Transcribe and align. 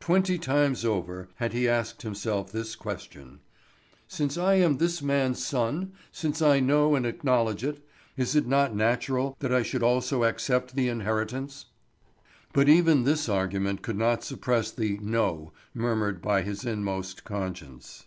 Twenty 0.00 0.36
times 0.36 0.84
over 0.84 1.30
had 1.36 1.54
he 1.54 1.66
asked 1.66 2.02
himself 2.02 2.52
this 2.52 2.76
question: 2.76 3.40
"Since 4.06 4.36
I 4.36 4.56
am 4.56 4.76
this 4.76 5.00
man's 5.00 5.42
son, 5.42 5.92
since 6.10 6.42
I 6.42 6.60
know 6.60 6.94
and 6.94 7.06
acknowledge 7.06 7.64
it, 7.64 7.82
is 8.14 8.36
it 8.36 8.46
not 8.46 8.76
natural 8.76 9.34
that 9.38 9.50
I 9.50 9.62
should 9.62 9.82
also 9.82 10.24
accept 10.24 10.74
the 10.74 10.88
inheritance?" 10.90 11.64
But 12.52 12.68
even 12.68 13.04
this 13.04 13.30
argument 13.30 13.80
could 13.80 13.96
not 13.96 14.22
suppress 14.22 14.70
the 14.70 14.98
"No" 15.00 15.54
murmured 15.72 16.20
by 16.20 16.42
his 16.42 16.66
inmost 16.66 17.24
conscience. 17.24 18.04